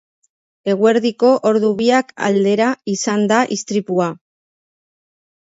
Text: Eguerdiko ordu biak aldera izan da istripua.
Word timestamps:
Eguerdiko 0.71 1.29
ordu 1.49 1.69
biak 1.81 2.09
aldera 2.29 2.71
izan 2.95 3.29
da 3.33 3.39
istripua. 3.59 4.09